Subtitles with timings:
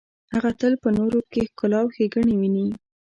[0.33, 2.67] هغه تل په نورو کې ښکلا او ښیګڼې ویني.